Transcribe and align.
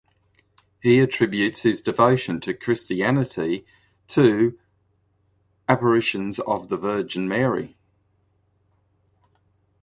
He 0.81 0.99
attributes 0.99 1.61
his 1.61 1.79
devotion 1.79 2.39
to 2.39 2.55
Christianity 2.55 3.67
to 4.07 4.57
apparitions 5.69 6.39
of 6.39 6.69
the 6.69 6.77
Virgin 6.77 7.27
Mary. 7.27 7.77